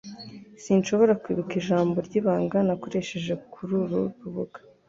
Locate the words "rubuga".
4.21-4.59